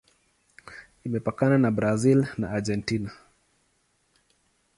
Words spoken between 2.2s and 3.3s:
na Argentina.